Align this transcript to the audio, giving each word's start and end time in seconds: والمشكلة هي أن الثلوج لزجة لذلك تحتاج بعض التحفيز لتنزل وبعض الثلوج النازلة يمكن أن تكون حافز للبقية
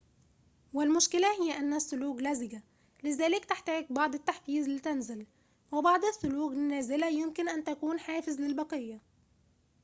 والمشكلة 0.73 1.27
هي 1.43 1.57
أن 1.57 1.73
الثلوج 1.73 2.21
لزجة 2.21 2.63
لذلك 3.03 3.45
تحتاج 3.45 3.85
بعض 3.89 4.13
التحفيز 4.13 4.69
لتنزل 4.69 5.25
وبعض 5.71 6.05
الثلوج 6.05 6.51
النازلة 6.53 7.07
يمكن 7.07 7.49
أن 7.49 7.63
تكون 7.63 7.99
حافز 7.99 8.41
للبقية 8.41 8.99